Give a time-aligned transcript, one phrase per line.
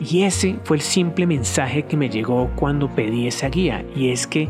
[0.00, 4.26] Y ese fue el simple mensaje que me llegó cuando pedí esa guía, y es
[4.26, 4.48] que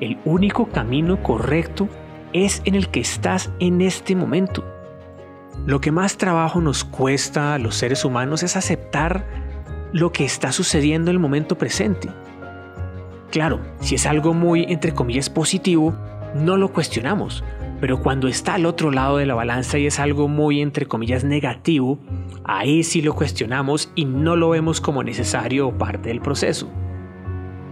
[0.00, 1.88] el único camino correcto
[2.32, 4.64] es en el que estás en este momento.
[5.66, 9.24] Lo que más trabajo nos cuesta a los seres humanos es aceptar
[9.92, 12.08] lo que está sucediendo en el momento presente.
[13.30, 15.94] Claro, si es algo muy, entre comillas, positivo,
[16.34, 17.44] no lo cuestionamos,
[17.82, 21.24] pero cuando está al otro lado de la balanza y es algo muy, entre comillas,
[21.24, 21.98] negativo,
[22.44, 26.70] ahí sí lo cuestionamos y no lo vemos como necesario o parte del proceso.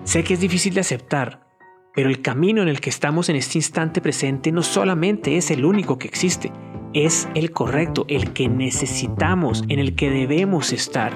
[0.02, 1.46] Sé que es difícil de aceptar,
[1.94, 5.64] pero el camino en el que estamos en este instante presente no solamente es el
[5.64, 6.50] único que existe,
[6.92, 11.12] es el correcto, el que necesitamos, en el que debemos estar.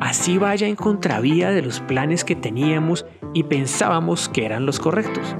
[0.00, 5.36] Así vaya en contravía de los planes que teníamos y pensábamos que eran los correctos.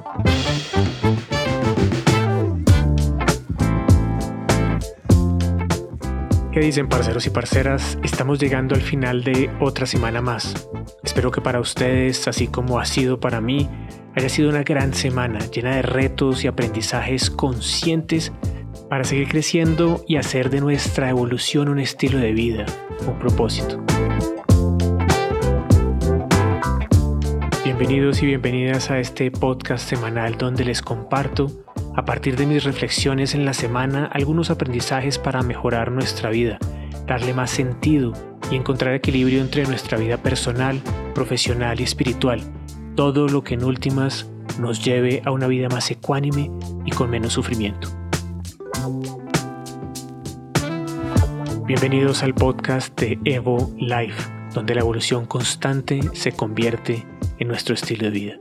[6.52, 7.96] ¿Qué dicen parceros y parceras?
[8.02, 10.68] Estamos llegando al final de otra semana más.
[11.04, 13.70] Espero que para ustedes, así como ha sido para mí,
[14.16, 18.32] haya sido una gran semana llena de retos y aprendizajes conscientes
[18.88, 22.66] para seguir creciendo y hacer de nuestra evolución un estilo de vida,
[23.06, 23.80] un propósito.
[27.62, 31.46] Bienvenidos y bienvenidas a este podcast semanal donde les comparto,
[31.96, 36.58] a partir de mis reflexiones en la semana, algunos aprendizajes para mejorar nuestra vida,
[37.06, 38.12] darle más sentido
[38.50, 40.80] y encontrar equilibrio entre nuestra vida personal,
[41.14, 42.40] profesional y espiritual.
[42.94, 46.50] Todo lo que en últimas nos lleve a una vida más ecuánime
[46.84, 47.88] y con menos sufrimiento.
[51.66, 57.06] Bienvenidos al podcast de Evo Life, donde la evolución constante se convierte
[57.38, 58.34] en nuestro estilo de vida.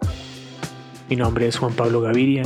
[1.10, 2.44] Mi nombre es Juan Pablo Gaviria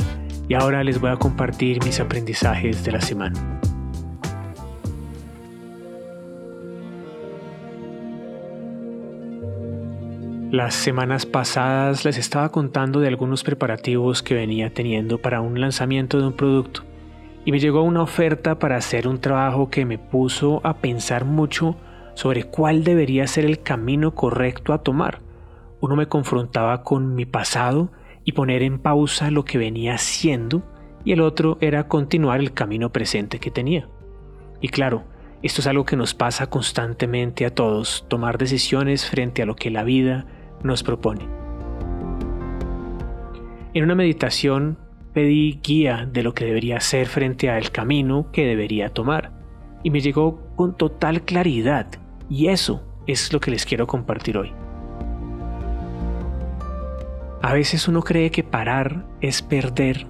[0.48, 3.60] y ahora les voy a compartir mis aprendizajes de la semana.
[10.50, 16.20] Las semanas pasadas les estaba contando de algunos preparativos que venía teniendo para un lanzamiento
[16.20, 16.82] de un producto
[17.44, 21.76] y me llegó una oferta para hacer un trabajo que me puso a pensar mucho
[22.14, 25.20] sobre cuál debería ser el camino correcto a tomar.
[25.80, 27.90] Uno me confrontaba con mi pasado
[28.24, 30.62] y poner en pausa lo que venía haciendo
[31.04, 33.88] y el otro era continuar el camino presente que tenía.
[34.60, 35.04] Y claro,
[35.42, 39.70] esto es algo que nos pasa constantemente a todos, tomar decisiones frente a lo que
[39.70, 40.26] la vida
[40.62, 41.28] nos propone.
[43.74, 44.78] En una meditación
[45.12, 49.32] pedí guía de lo que debería hacer frente al camino que debería tomar.
[49.82, 51.88] Y me llegó con total claridad.
[52.30, 54.63] Y eso es lo que les quiero compartir hoy.
[57.44, 60.06] A veces uno cree que parar es perder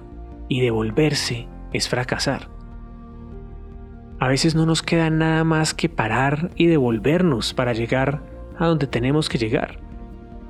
[0.47, 2.47] y devolverse es fracasar.
[4.21, 8.21] A veces no nos queda nada más que parar y devolvernos para llegar
[8.57, 9.79] a donde tenemos que llegar.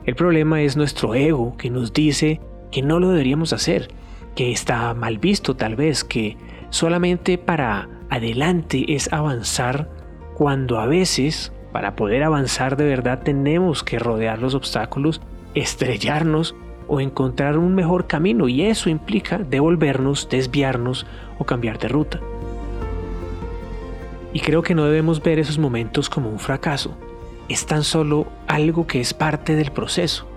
[0.05, 2.39] El problema es nuestro ego que nos dice
[2.71, 3.87] que no lo deberíamos hacer
[4.35, 6.37] que está mal visto tal vez, que
[6.69, 9.89] solamente para adelante es avanzar
[10.35, 15.19] cuando a veces para poder avanzar de verdad tenemos que rodear los obstáculos,
[15.55, 16.55] estrellarnos
[16.87, 21.05] o encontrar un mejor camino y eso implica devolvernos, desviarnos
[21.39, 22.19] o cambiar de ruta.
[24.33, 26.95] Y creo que no debemos ver esos momentos como un fracaso,
[27.47, 30.27] es tan solo algo que es parte del proceso.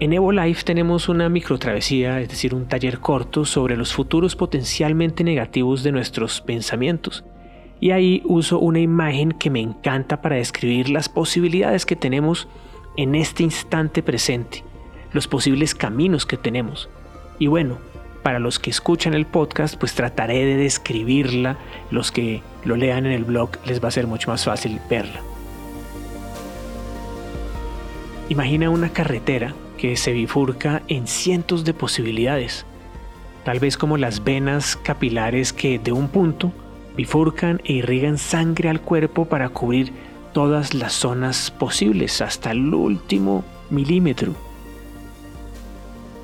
[0.00, 5.24] En Evo Life tenemos una microtravesía, es decir, un taller corto sobre los futuros potencialmente
[5.24, 7.24] negativos de nuestros pensamientos.
[7.80, 12.48] Y ahí uso una imagen que me encanta para describir las posibilidades que tenemos
[12.96, 14.64] en este instante presente,
[15.12, 16.88] los posibles caminos que tenemos.
[17.38, 17.78] Y bueno,
[18.22, 21.56] para los que escuchan el podcast, pues trataré de describirla,
[21.90, 25.22] los que lo lean en el blog les va a ser mucho más fácil verla.
[28.28, 32.66] Imagina una carretera que se bifurca en cientos de posibilidades,
[33.44, 36.52] tal vez como las venas capilares que de un punto
[36.96, 39.92] bifurcan e irrigan sangre al cuerpo para cubrir
[40.34, 44.47] todas las zonas posibles hasta el último milímetro.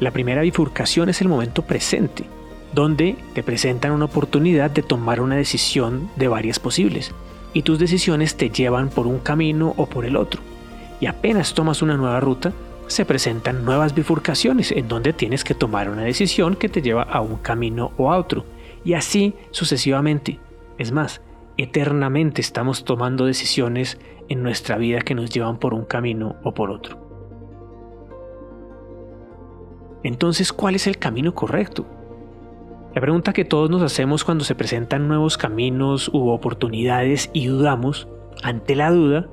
[0.01, 2.25] La primera bifurcación es el momento presente,
[2.73, 7.13] donde te presentan una oportunidad de tomar una decisión de varias posibles,
[7.53, 10.41] y tus decisiones te llevan por un camino o por el otro.
[11.01, 12.53] Y apenas tomas una nueva ruta,
[12.89, 17.21] se presentan nuevas bifurcaciones en donde tienes que tomar una decisión que te lleva a
[17.21, 18.45] un camino o a otro.
[18.85, 20.39] Y así sucesivamente.
[20.77, 21.21] Es más,
[21.57, 23.99] eternamente estamos tomando decisiones
[24.29, 27.04] en nuestra vida que nos llevan por un camino o por otro.
[30.05, 31.85] Entonces, ¿cuál es el camino correcto?
[32.95, 38.07] La pregunta que todos nos hacemos cuando se presentan nuevos caminos u oportunidades y dudamos,
[38.45, 39.27] ante la duda,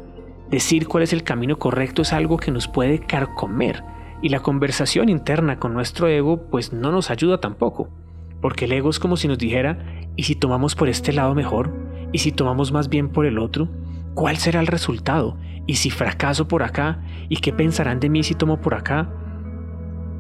[0.52, 3.86] Decir cuál es el camino correcto es algo que nos puede carcomer
[4.22, 7.88] y la conversación interna con nuestro ego pues no nos ayuda tampoco,
[8.42, 9.80] porque el ego es como si nos dijera,
[10.18, 11.74] ¿y si tomamos por este lado mejor?
[12.12, 13.70] ¿Y si tomamos más bien por el otro?
[14.14, 15.38] ¿Cuál será el resultado?
[15.68, 17.00] ¿Y si fracaso por acá?
[17.30, 19.10] ¿Y qué pensarán de mí si tomo por acá?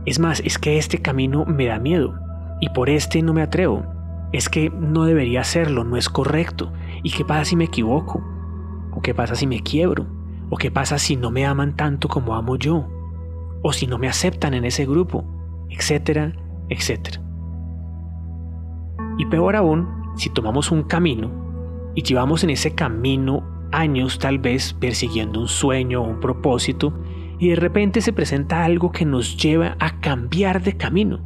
[0.06, 2.16] Es más, es que este camino me da miedo
[2.60, 3.84] y por este no me atrevo.
[4.32, 6.72] Es que no debería hacerlo, no es correcto.
[7.04, 8.24] ¿Y qué pasa si me equivoco?
[8.92, 10.06] ¿O qué pasa si me quiebro?
[10.50, 12.88] ¿O qué pasa si no me aman tanto como amo yo?
[13.62, 15.26] ¿O si no me aceptan en ese grupo?
[15.70, 16.34] Etcétera,
[16.70, 17.22] etcétera.
[19.18, 21.30] Y peor aún, si tomamos un camino
[21.96, 26.94] y llevamos en ese camino años tal vez persiguiendo un sueño o un propósito
[27.42, 31.20] y de repente se presenta algo que nos lleva a cambiar de camino.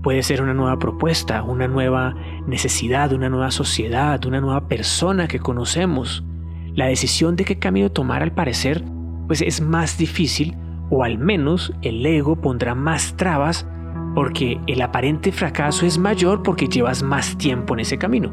[0.00, 2.14] Puede ser una nueva propuesta, una nueva
[2.46, 6.22] necesidad, una nueva sociedad, una nueva persona que conocemos.
[6.76, 8.84] La decisión de qué camino tomar al parecer
[9.26, 10.56] pues es más difícil
[10.88, 13.66] o al menos el ego pondrá más trabas
[14.14, 18.32] porque el aparente fracaso es mayor porque llevas más tiempo en ese camino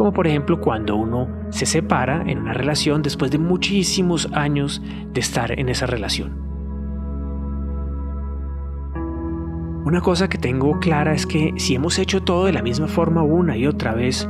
[0.00, 4.80] como por ejemplo cuando uno se separa en una relación después de muchísimos años
[5.12, 6.40] de estar en esa relación.
[9.84, 13.22] Una cosa que tengo clara es que si hemos hecho todo de la misma forma
[13.22, 14.26] una y otra vez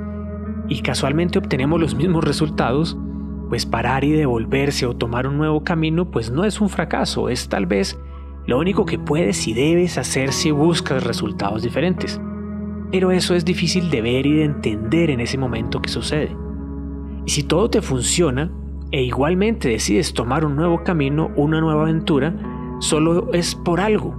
[0.69, 2.99] y casualmente obtenemos los mismos resultados,
[3.49, 7.49] pues parar y devolverse o tomar un nuevo camino pues no es un fracaso, es
[7.49, 7.97] tal vez
[8.45, 12.21] lo único que puedes y debes hacer si buscas resultados diferentes
[12.91, 16.37] pero eso es difícil de ver y de entender en ese momento que sucede.
[17.25, 18.51] Y si todo te funciona
[18.91, 22.35] e igualmente decides tomar un nuevo camino, una nueva aventura,
[22.81, 24.17] solo es por algo,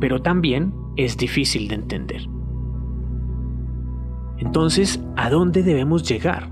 [0.00, 2.22] pero también es difícil de entender.
[4.38, 6.50] Entonces, ¿a dónde debemos llegar?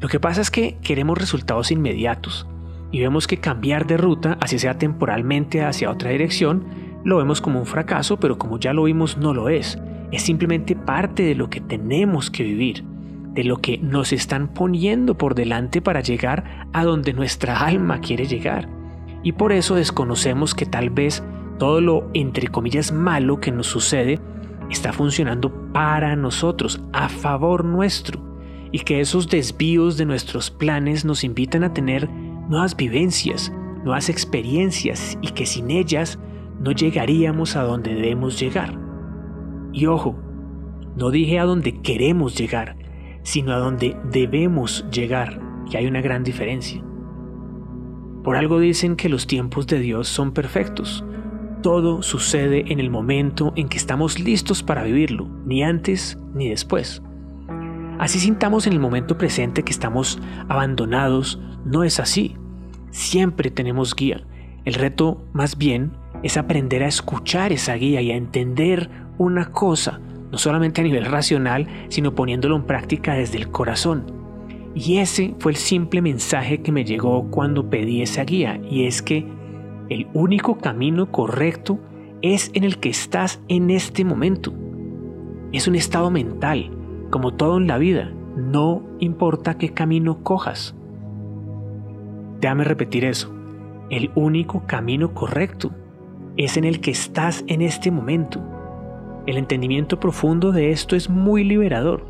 [0.00, 2.46] Lo que pasa es que queremos resultados inmediatos
[2.90, 6.64] y vemos que cambiar de ruta, así sea temporalmente hacia otra dirección,
[7.04, 9.78] lo vemos como un fracaso, pero como ya lo vimos no lo es
[10.12, 12.84] es simplemente parte de lo que tenemos que vivir,
[13.32, 18.26] de lo que nos están poniendo por delante para llegar a donde nuestra alma quiere
[18.26, 18.68] llegar.
[19.22, 21.22] Y por eso desconocemos que tal vez
[21.58, 24.20] todo lo entre comillas malo que nos sucede
[24.70, 28.20] está funcionando para nosotros, a favor nuestro,
[28.70, 32.08] y que esos desvíos de nuestros planes nos invitan a tener
[32.48, 33.52] nuevas vivencias,
[33.84, 36.18] nuevas experiencias y que sin ellas
[36.60, 38.81] no llegaríamos a donde debemos llegar.
[39.72, 40.16] Y ojo,
[40.96, 42.76] no dije a dónde queremos llegar,
[43.22, 45.40] sino a dónde debemos llegar,
[45.70, 46.82] que hay una gran diferencia.
[48.22, 51.04] Por algo dicen que los tiempos de Dios son perfectos.
[51.62, 57.02] Todo sucede en el momento en que estamos listos para vivirlo, ni antes ni después.
[57.98, 62.36] Así sintamos en el momento presente que estamos abandonados, no es así.
[62.90, 64.24] Siempre tenemos guía.
[64.64, 65.92] El reto, más bien,
[66.22, 70.00] es aprender a escuchar esa guía y a entender una cosa,
[70.30, 74.04] no solamente a nivel racional, sino poniéndolo en práctica desde el corazón.
[74.74, 79.02] Y ese fue el simple mensaje que me llegó cuando pedí esa guía, y es
[79.02, 79.26] que
[79.90, 81.78] el único camino correcto
[82.22, 84.54] es en el que estás en este momento.
[85.52, 86.70] Es un estado mental,
[87.10, 90.74] como todo en la vida, no importa qué camino cojas.
[92.40, 93.30] Déjame repetir eso,
[93.90, 95.70] el único camino correcto
[96.38, 98.42] es en el que estás en este momento.
[99.26, 102.04] El entendimiento profundo de esto es muy liberador,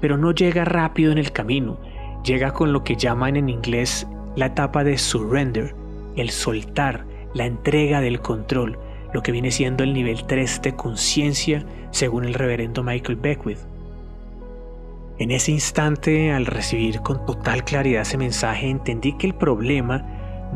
[0.00, 1.78] pero no llega rápido en el camino,
[2.22, 5.74] llega con lo que llaman en inglés la etapa de surrender,
[6.16, 8.78] el soltar, la entrega del control,
[9.14, 13.60] lo que viene siendo el nivel 3 de conciencia según el reverendo Michael Beckwith.
[15.18, 20.04] En ese instante, al recibir con total claridad ese mensaje, entendí que el problema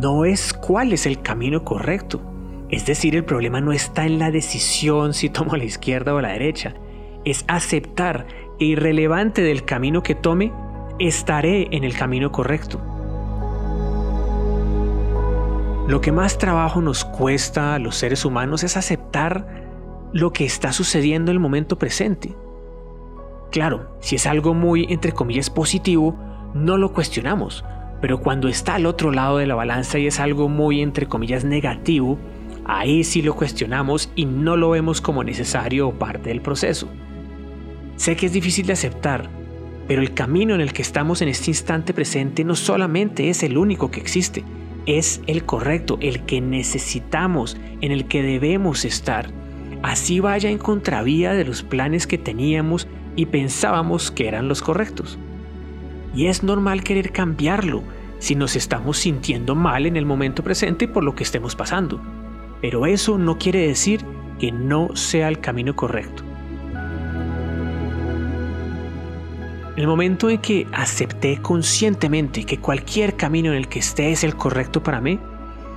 [0.00, 2.20] no es cuál es el camino correcto,
[2.70, 6.32] es decir, el problema no está en la decisión si tomo la izquierda o la
[6.32, 6.74] derecha,
[7.24, 8.26] es aceptar
[8.58, 10.52] que irrelevante del camino que tome,
[10.98, 12.80] estaré en el camino correcto.
[15.86, 20.72] Lo que más trabajo nos cuesta a los seres humanos es aceptar lo que está
[20.72, 22.34] sucediendo en el momento presente.
[23.50, 26.14] Claro, si es algo muy, entre comillas, positivo,
[26.52, 27.64] no lo cuestionamos,
[28.02, 31.44] pero cuando está al otro lado de la balanza y es algo muy, entre comillas,
[31.44, 32.18] negativo,
[32.68, 36.88] ahí sí lo cuestionamos y no lo vemos como necesario o parte del proceso.
[37.96, 39.28] Sé que es difícil de aceptar,
[39.88, 43.56] pero el camino en el que estamos en este instante presente no solamente es el
[43.58, 44.44] único que existe,
[44.86, 49.30] es el correcto, el que necesitamos, en el que debemos estar.
[49.82, 55.18] Así vaya en contravía de los planes que teníamos y pensábamos que eran los correctos.
[56.14, 57.82] Y es normal querer cambiarlo,
[58.18, 62.00] si nos estamos sintiendo mal en el momento presente por lo que estemos pasando.
[62.60, 64.04] Pero eso no quiere decir
[64.38, 66.24] que no sea el camino correcto.
[69.76, 74.34] El momento en que acepté conscientemente que cualquier camino en el que esté es el
[74.34, 75.20] correcto para mí,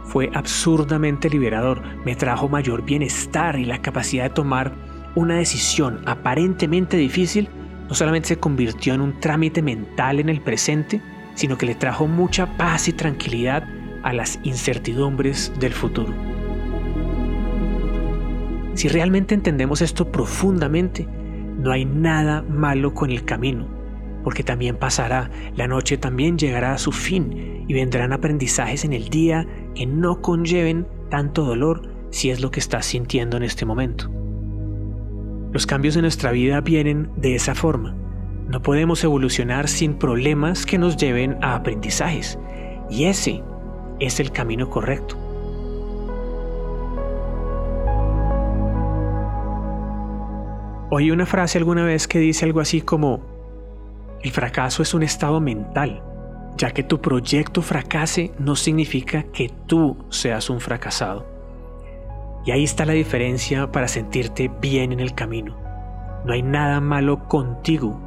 [0.06, 1.82] fue absurdamente liberador.
[2.04, 4.74] Me trajo mayor bienestar y la capacidad de tomar
[5.14, 7.48] una decisión aparentemente difícil
[7.88, 11.02] no solamente se convirtió en un trámite mental en el presente,
[11.36, 13.68] sino que le trajo mucha paz y tranquilidad
[14.04, 16.31] a las incertidumbres del futuro.
[18.74, 21.08] Si realmente entendemos esto profundamente,
[21.58, 23.82] no hay nada malo con el camino
[24.24, 29.10] porque también pasará, la noche también llegará a su fin y vendrán aprendizajes en el
[29.10, 34.10] día que no conlleven tanto dolor si es lo que estás sintiendo en este momento.
[35.52, 37.96] Los cambios en nuestra vida vienen de esa forma.
[38.48, 42.38] No podemos evolucionar sin problemas que nos lleven a aprendizajes.
[42.90, 43.44] Y ese
[44.00, 45.18] es el camino correcto.
[50.94, 53.22] Oí una frase alguna vez que dice algo así como,
[54.22, 56.04] el fracaso es un estado mental,
[56.58, 61.26] ya que tu proyecto fracase no significa que tú seas un fracasado.
[62.46, 65.56] Y ahí está la diferencia para sentirte bien en el camino.
[66.26, 67.98] No hay nada malo contigo.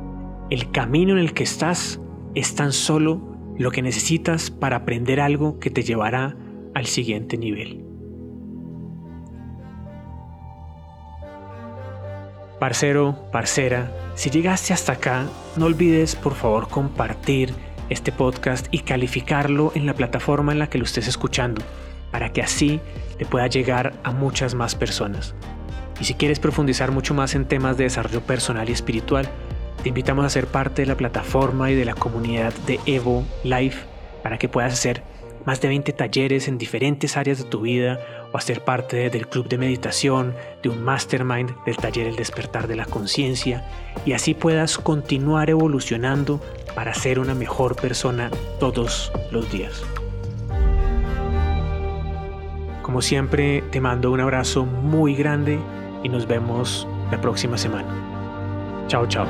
[0.50, 2.02] El camino en el que estás
[2.34, 3.18] es tan solo
[3.56, 6.36] lo que necesitas para aprender algo que te llevará
[6.74, 7.93] al siguiente nivel.
[12.64, 17.52] Parcero, parcera, si llegaste hasta acá, no olvides por favor compartir
[17.90, 21.60] este podcast y calificarlo en la plataforma en la que lo estés escuchando,
[22.10, 22.80] para que así
[23.18, 25.34] le pueda llegar a muchas más personas.
[26.00, 29.28] Y si quieres profundizar mucho más en temas de desarrollo personal y espiritual,
[29.82, 33.84] te invitamos a ser parte de la plataforma y de la comunidad de Evo Life
[34.22, 35.02] para que puedas hacer
[35.44, 38.00] más de 20 talleres en diferentes áreas de tu vida
[38.32, 42.76] o hacer parte del club de meditación, de un mastermind, del taller El despertar de
[42.76, 43.64] la conciencia
[44.04, 46.40] y así puedas continuar evolucionando
[46.74, 49.82] para ser una mejor persona todos los días.
[52.82, 55.58] Como siempre, te mando un abrazo muy grande
[56.02, 57.88] y nos vemos la próxima semana.
[58.88, 59.26] Chao, chao.